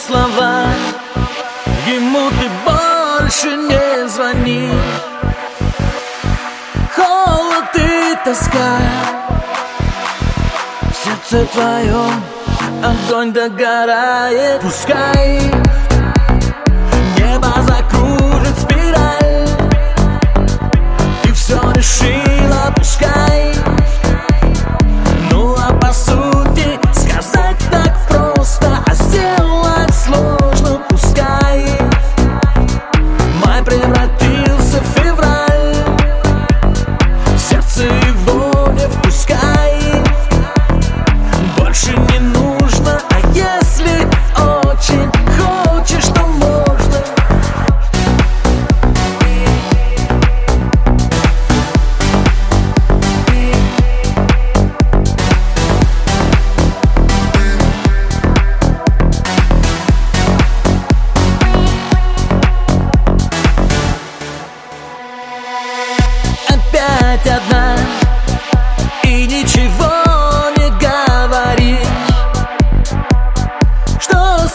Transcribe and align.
слова. 0.00 0.64
Ему 1.86 2.30
ты 2.30 2.48
больше 2.64 3.56
не 3.56 4.08
звони. 4.08 4.70
Холод 6.94 7.74
и 7.74 8.16
тоска. 8.24 8.78
Сердце 11.02 11.46
твое 11.52 12.04
огонь 12.82 13.32
догорает. 13.32 14.60
Пускай 14.62 15.40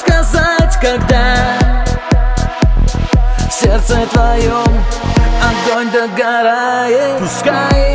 сказать, 0.06 0.78
когда 0.82 1.36
в 3.50 3.54
сердце 3.54 4.06
твоем 4.12 4.66
огонь 5.42 5.92
догорает. 5.92 7.20
Пускай 7.20 7.95